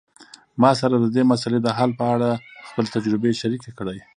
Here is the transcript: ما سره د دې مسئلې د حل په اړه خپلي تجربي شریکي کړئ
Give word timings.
ما 0.61 0.71
سره 0.81 0.95
د 0.99 1.05
دې 1.15 1.23
مسئلې 1.31 1.59
د 1.63 1.67
حل 1.77 1.91
په 1.99 2.05
اړه 2.13 2.29
خپلي 2.67 2.89
تجربي 2.95 3.31
شریکي 3.41 3.71
کړئ 3.77 3.99